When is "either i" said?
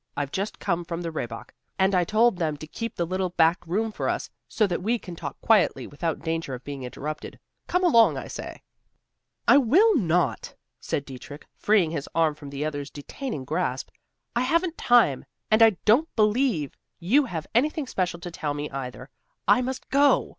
18.71-19.61